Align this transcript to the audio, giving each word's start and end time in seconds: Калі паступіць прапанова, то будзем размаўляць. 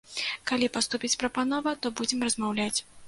Калі 0.51 0.69
паступіць 0.77 1.13
прапанова, 1.23 1.75
то 1.85 1.93
будзем 2.01 2.27
размаўляць. 2.29 2.77